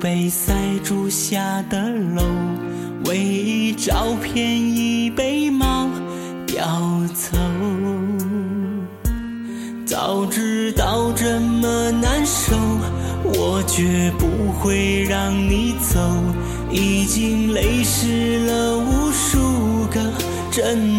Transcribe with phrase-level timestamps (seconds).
[0.00, 2.22] 被塞住下的楼，
[3.04, 5.90] 唯一照片已被猫
[6.46, 6.64] 叼
[7.14, 7.36] 走。
[9.84, 12.56] 早知道这么难受，
[13.24, 16.00] 我绝不会让你走。
[16.72, 20.00] 已经泪湿了无数个
[20.50, 20.89] 枕头。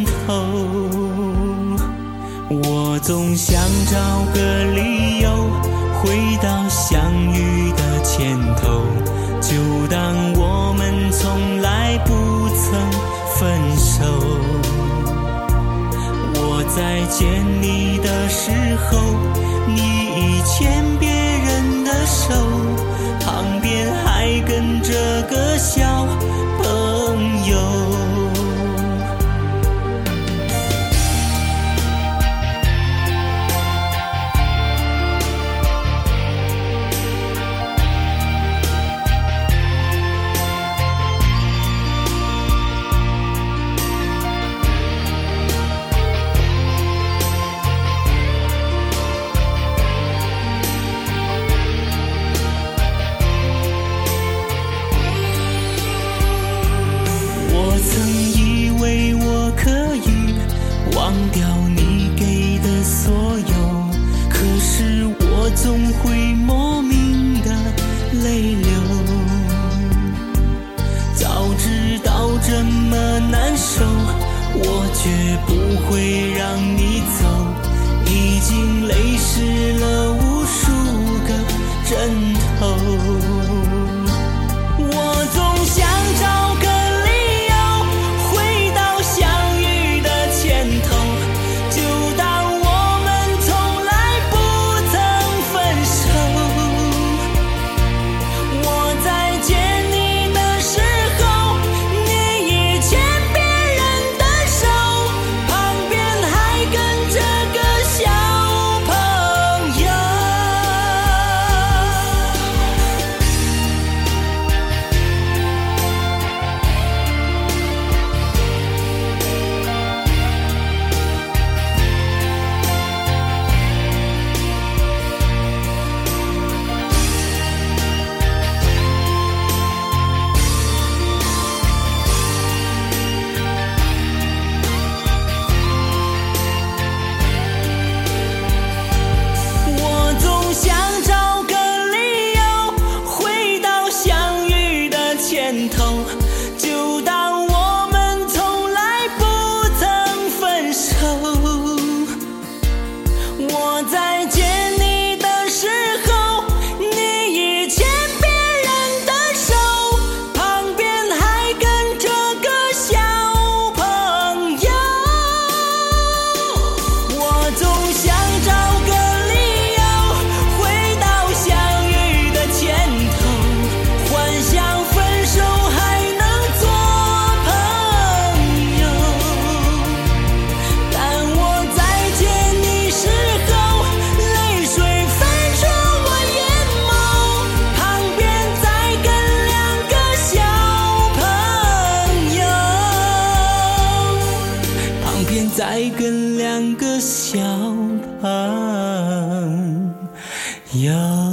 [200.73, 201.30] 有。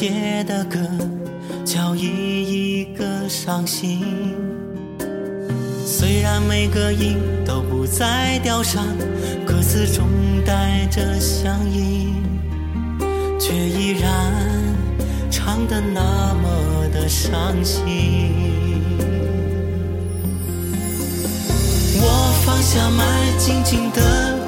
[0.00, 0.78] 写的歌，
[1.64, 4.00] 叫一一个伤心。
[5.84, 8.86] 虽然每个音都不再调上，
[9.44, 10.06] 歌词中
[10.46, 12.14] 带着乡音，
[13.40, 14.32] 却依然
[15.32, 18.30] 唱得那么的伤心。
[21.96, 24.38] 我放下麦，静静地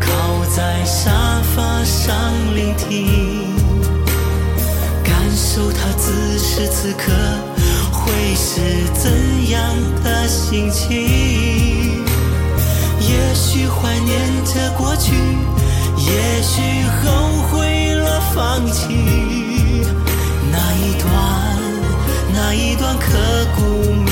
[0.00, 2.12] 靠在沙发上
[2.56, 3.55] 聆听。
[5.36, 7.12] 感受他此时此刻
[7.92, 9.60] 会是怎样
[10.02, 12.02] 的心情？
[12.98, 15.12] 也许怀念着过去
[15.98, 18.86] 也许后悔了放弃。
[20.50, 21.04] 那一段
[22.32, 23.04] 那一段刻
[23.56, 23.62] 骨
[23.92, 24.05] 铭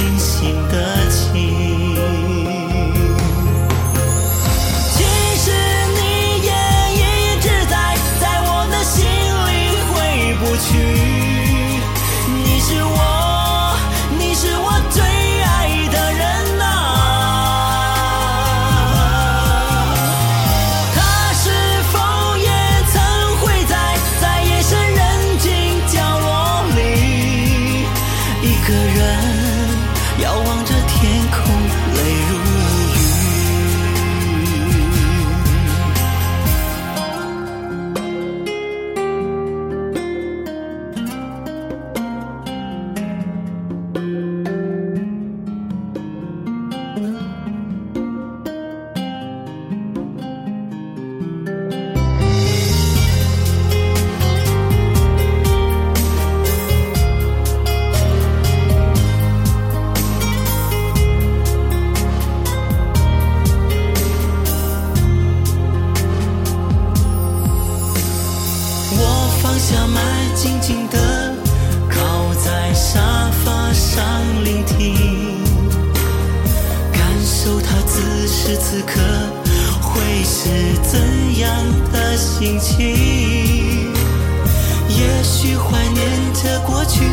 [86.34, 87.04] 着过去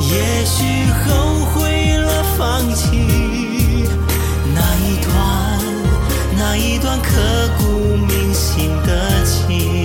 [0.00, 2.96] 也许后悔了放弃
[4.54, 5.60] 那一段
[6.36, 7.10] 那一段刻
[7.58, 9.77] 骨铭心的情。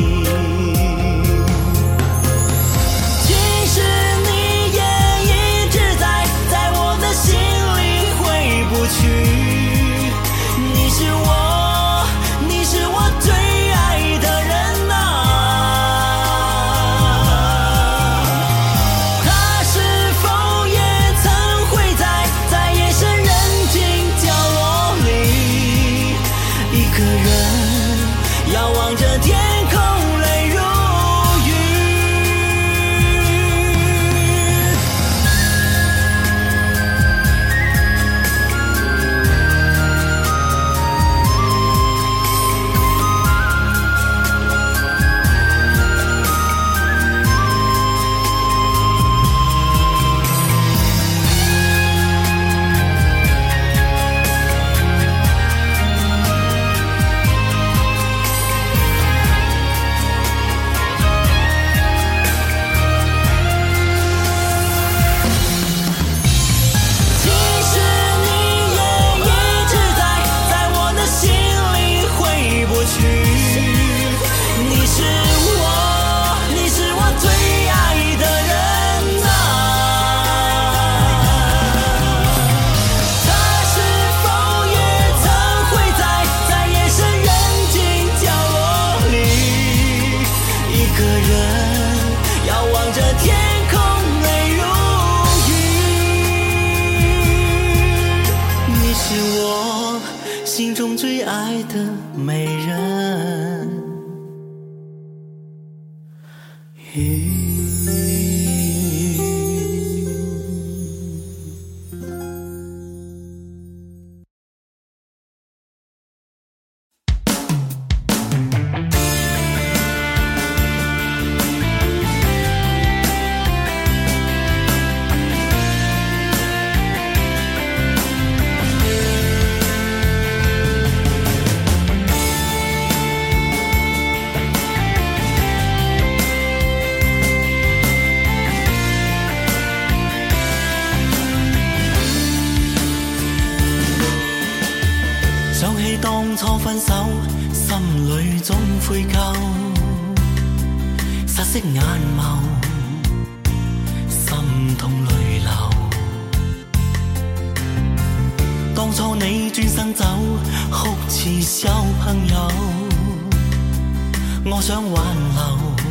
[164.65, 165.03] 想挽
[165.36, 165.84] 留。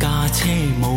[0.00, 0.48] 驾车
[0.82, 0.91] 无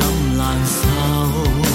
[0.00, 1.69] 感難受。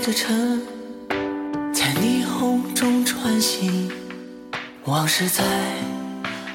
[0.00, 0.32] 着车
[1.74, 3.90] 在霓虹中穿行
[4.84, 5.44] 往事在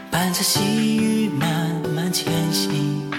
[0.09, 3.11] 伴着细雨慢慢前行。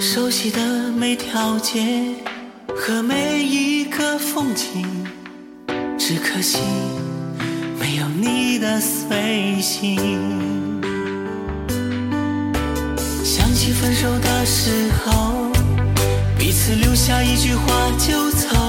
[0.00, 2.14] 熟悉的每条街
[2.74, 5.06] 和每一个风景
[5.98, 6.60] 只可惜
[7.78, 10.80] 没有你的随行。
[13.22, 15.33] 想起分手的时候
[16.66, 18.63] 此留下一句话就走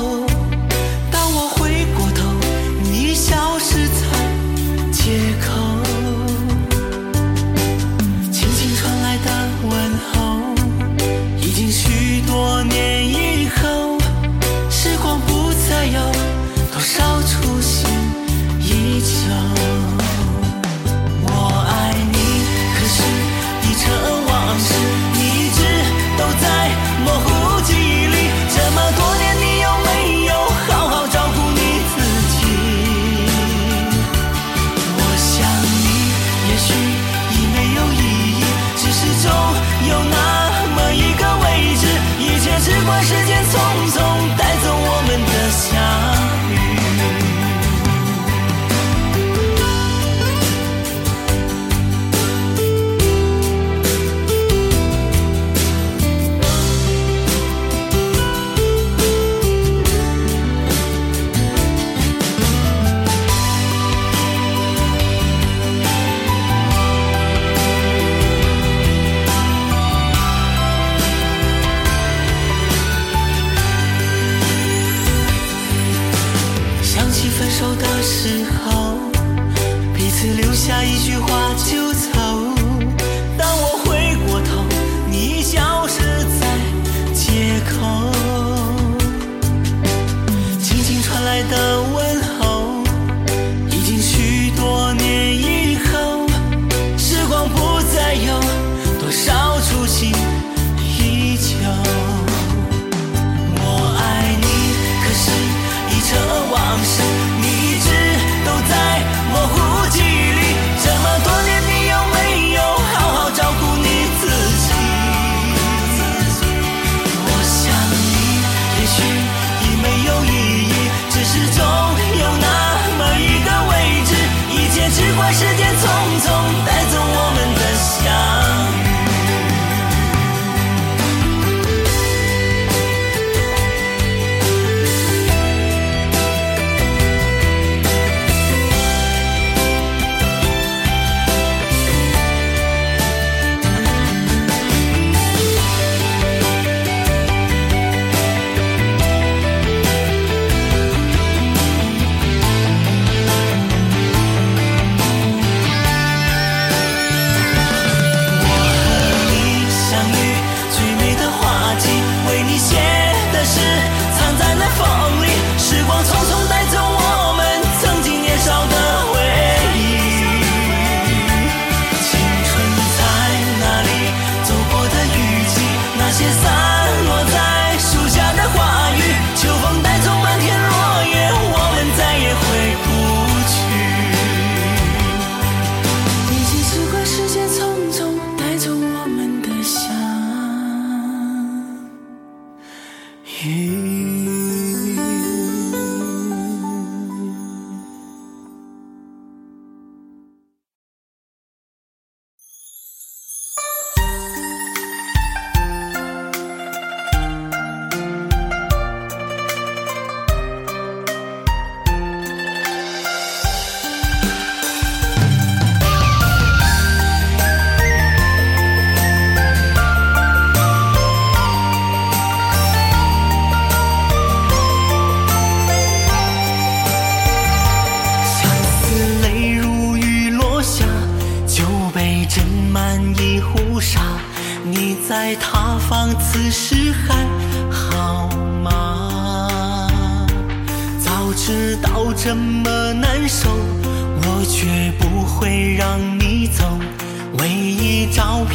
[125.15, 125.86] 管时间匆
[126.19, 128.35] 匆，带走我们的笑。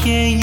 [0.03, 0.40] 便宜。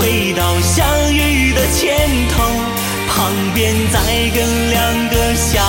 [0.00, 2.42] 回到相遇的前头
[3.06, 5.60] 旁边再跟两个小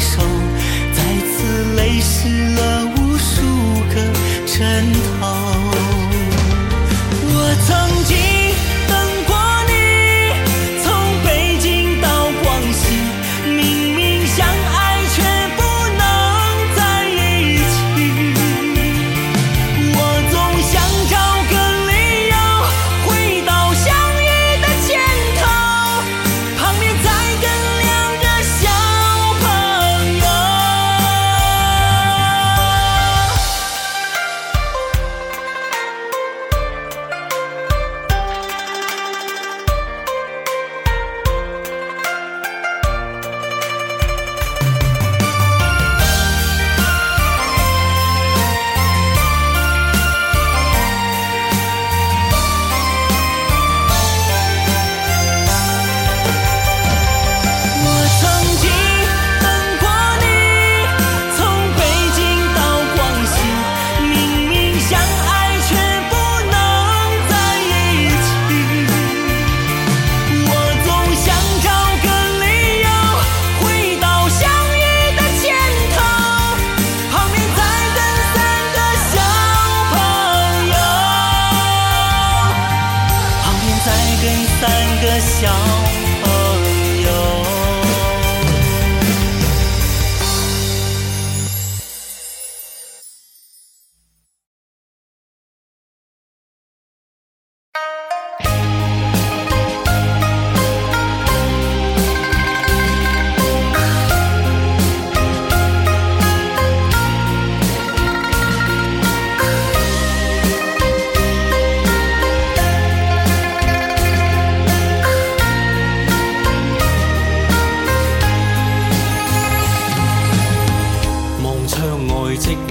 [0.00, 0.22] 手
[0.94, 3.44] 再次泪湿了无数
[3.94, 3.96] 个
[4.46, 5.09] 枕头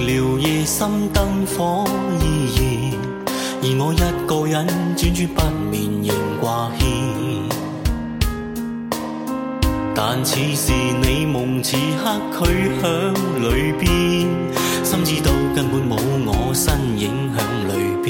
[0.00, 1.84] 聊夜深灯火
[2.20, 2.24] 依
[2.56, 2.60] 然，
[3.62, 5.38] 而我一个人辗转不
[5.70, 6.80] 眠仍挂牵。
[9.94, 12.44] 但此时你梦此刻却
[12.80, 13.88] 响里边，
[14.82, 17.70] 心知道根本冇我身影响里
[18.02, 18.08] 边。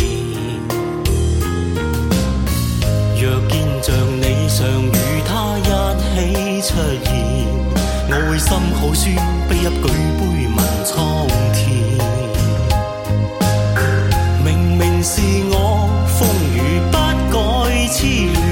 [3.20, 4.88] 若见像你常与
[5.26, 5.61] 他一
[6.14, 6.70] 起出
[7.05, 7.19] 现。
[8.12, 9.14] 我会心好酸
[9.49, 9.87] 悲泣举
[10.18, 11.62] 杯问苍天
[14.44, 16.18] 明明是我风
[16.53, 16.59] 雨
[16.90, 16.96] 不
[17.31, 17.38] 改
[17.87, 18.49] 痴恋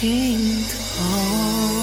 [0.00, 1.73] 尽头。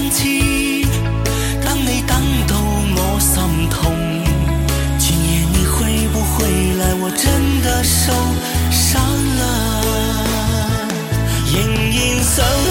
[0.00, 0.86] 真挚。
[1.62, 2.56] 当你等到
[2.96, 3.92] 我心痛，
[4.98, 6.94] 今夜你会不会来？
[6.94, 8.10] 我真的受
[8.70, 9.02] 伤
[9.36, 9.42] 了，
[11.52, 11.54] 隐
[11.92, 12.69] 隐想。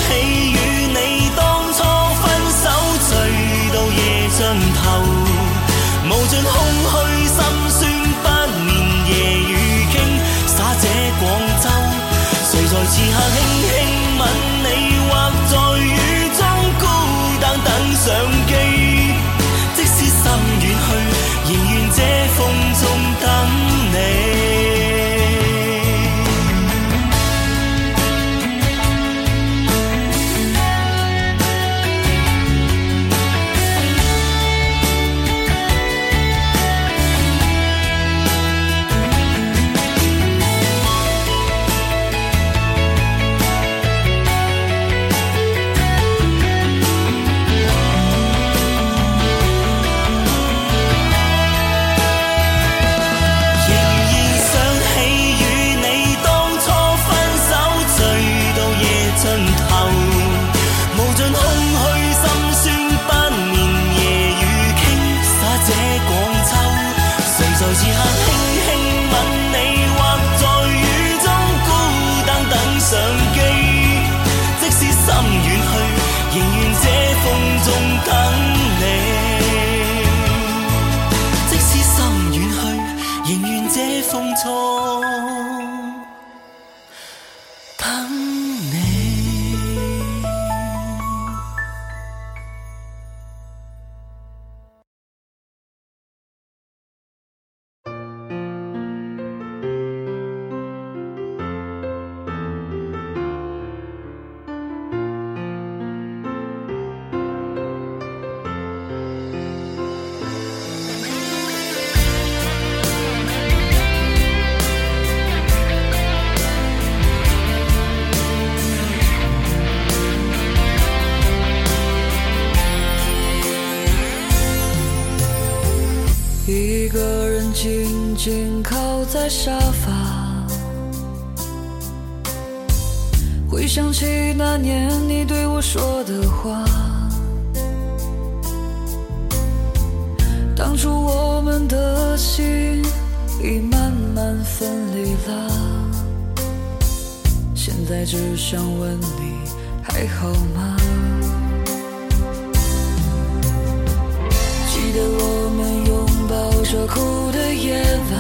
[154.91, 155.93] 记得我们拥
[156.27, 156.33] 抱
[156.63, 157.79] 着哭的夜
[158.09, 158.13] 晚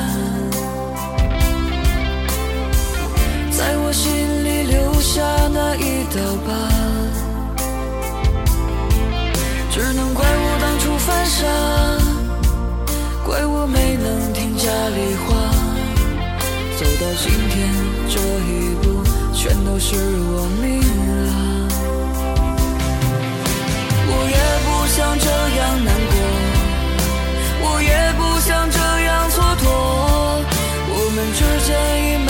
[3.49, 4.05] 在我心
[4.45, 5.19] 里留下
[5.51, 6.53] 那一道疤
[9.71, 11.47] 只能怪我当初犯傻
[13.25, 15.25] 怪我没能听家里话。
[16.77, 17.73] 走到今天
[18.07, 19.01] 这一步
[19.33, 20.79] 全都是我命
[21.25, 21.33] 啊。
[24.11, 26.18] 我也不想这样难过。
[27.81, 29.65] 也不想这样蹉跎。
[30.91, 31.69] 我们之间
[32.03, 32.28] 已没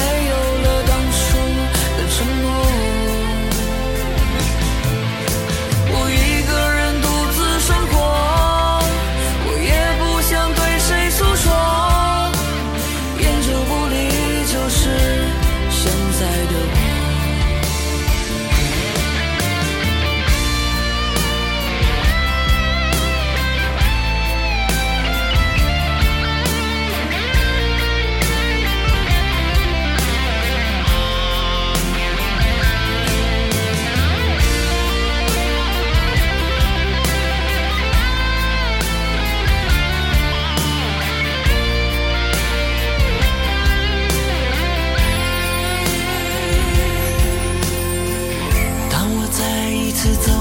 [50.01, 50.38] 是怎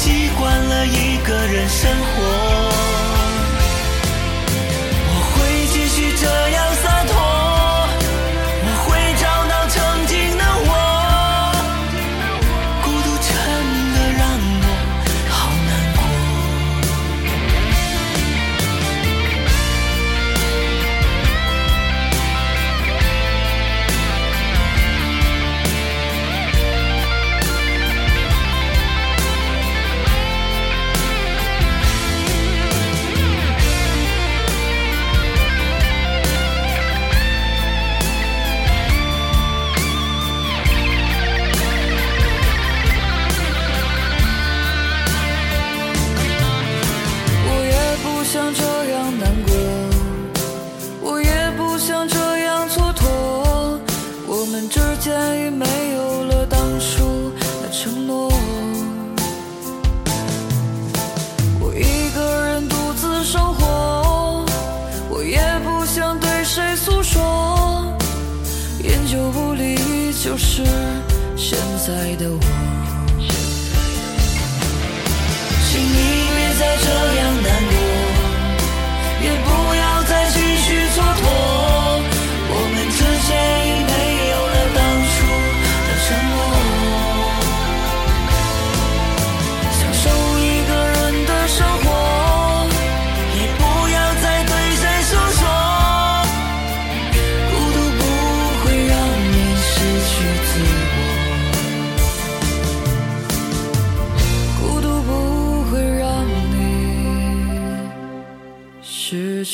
[0.00, 2.67] 习惯了一个人生活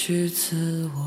[0.06, 1.03] 去自我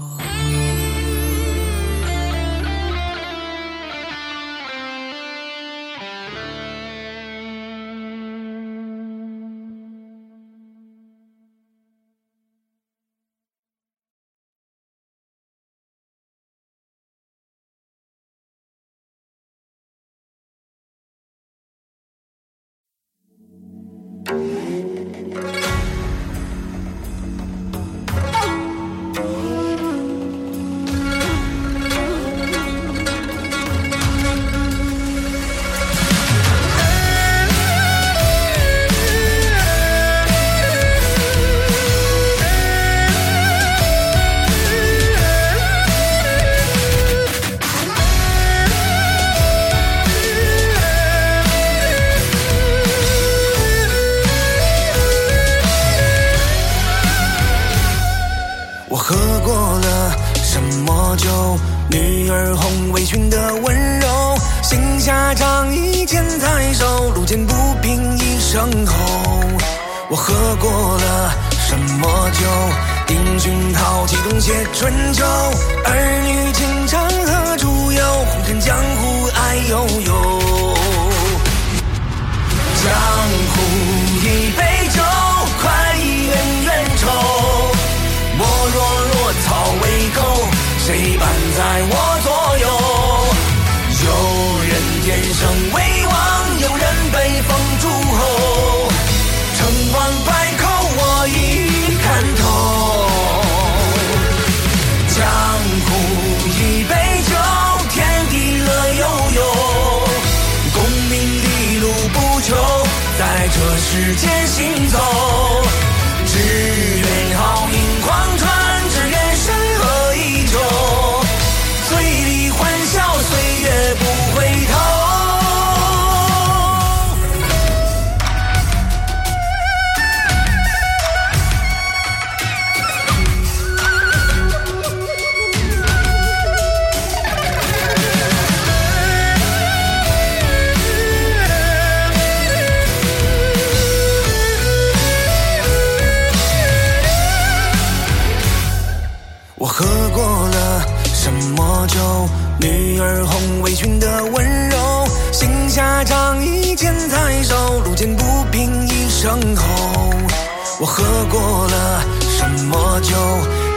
[160.98, 163.16] 喝过了什么酒？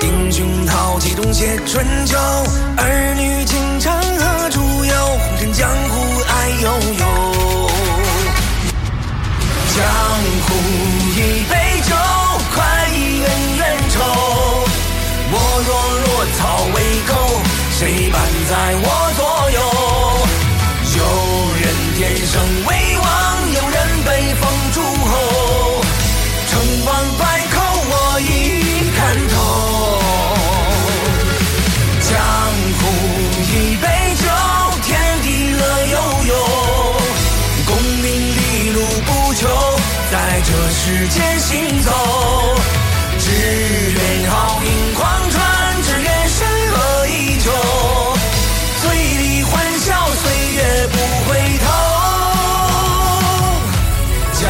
[0.00, 2.16] 英雄豪气中写春秋，
[2.78, 4.94] 儿女情长何处有？
[5.18, 7.04] 红尘江湖爱悠悠。
[9.76, 9.84] 江
[10.46, 10.48] 湖
[11.14, 11.52] 一杯
[11.82, 11.94] 酒，
[12.54, 13.60] 快意恩怨
[13.90, 14.00] 仇。
[15.32, 15.34] 我
[15.66, 16.08] 若落
[16.38, 16.40] 草
[16.74, 17.12] 为寇，
[17.78, 18.16] 谁伴
[18.48, 18.52] 在
[18.82, 18.88] 我
[40.90, 41.92] 世间行走。
[43.20, 45.40] 只愿好运狂川，
[45.84, 46.38] 只愿山
[46.72, 47.48] 河依旧。
[48.82, 50.22] 醉里欢笑，岁
[50.56, 50.96] 月不
[51.28, 51.30] 回
[51.62, 51.64] 头。
[54.34, 54.42] 江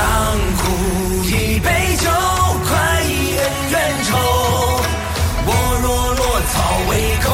[0.57, 0.61] 湖
[1.25, 1.29] 一
[1.61, 1.69] 杯
[1.99, 2.09] 酒，
[2.67, 2.71] 快
[3.03, 3.75] 意恩怨
[4.09, 4.09] 仇。
[5.45, 5.49] 我
[5.83, 6.55] 若落草
[6.89, 6.91] 为
[7.23, 7.29] 寇，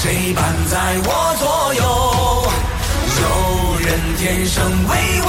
[0.00, 0.74] 谁伴在
[1.04, 1.06] 我
[1.38, 1.44] 左
[1.74, 1.82] 右？
[3.20, 3.22] 有
[3.86, 4.56] 人天生
[4.88, 4.90] 为
[5.26, 5.28] 王，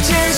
[0.00, 0.37] 间。